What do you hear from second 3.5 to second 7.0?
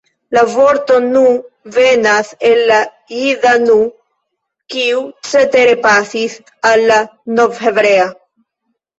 nu, kiu cetere pasis al la